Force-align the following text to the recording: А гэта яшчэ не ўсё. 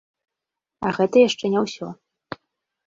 А 0.87 0.95
гэта 1.01 1.15
яшчэ 1.27 1.45
не 1.57 1.67
ўсё. 1.67 1.87